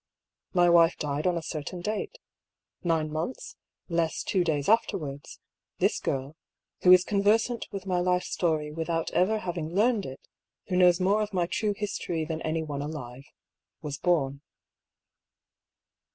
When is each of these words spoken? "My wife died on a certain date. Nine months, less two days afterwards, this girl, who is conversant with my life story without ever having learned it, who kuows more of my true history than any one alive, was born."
"My 0.53 0.67
wife 0.67 0.97
died 0.97 1.27
on 1.27 1.37
a 1.37 1.43
certain 1.43 1.79
date. 1.79 2.17
Nine 2.83 3.11
months, 3.11 3.55
less 3.87 4.23
two 4.23 4.43
days 4.43 4.67
afterwards, 4.67 5.37
this 5.77 5.99
girl, 5.99 6.35
who 6.81 6.91
is 6.91 7.03
conversant 7.03 7.67
with 7.71 7.85
my 7.85 7.99
life 7.99 8.23
story 8.23 8.71
without 8.71 9.11
ever 9.11 9.37
having 9.37 9.75
learned 9.75 10.07
it, 10.07 10.27
who 10.69 10.77
kuows 10.77 10.99
more 10.99 11.21
of 11.21 11.35
my 11.35 11.45
true 11.45 11.75
history 11.75 12.25
than 12.25 12.41
any 12.41 12.63
one 12.63 12.81
alive, 12.81 13.25
was 13.83 13.99
born." 13.99 14.41